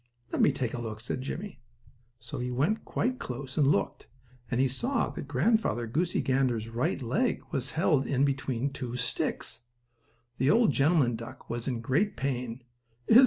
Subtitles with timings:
[0.31, 1.61] "Let me take a look," said Jimmie.
[2.17, 4.07] So he went quite close and looked,
[4.49, 9.59] and he saw that Grandfather Goosey Gander's right leg was held in between two sticks.
[10.39, 12.63] The old gentleman duck was in great pain.